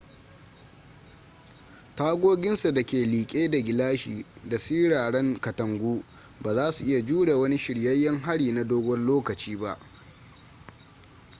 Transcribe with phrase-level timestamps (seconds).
[1.95, 6.03] tagoginsa da ke liƙe da gilashi da siraran katangu
[6.41, 9.79] ba za su iya jure wani shiryayyen hari na dogon lokaci ba